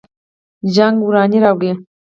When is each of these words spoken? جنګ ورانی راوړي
جنګ 0.75 0.97
ورانی 1.07 1.37
راوړي 1.43 1.71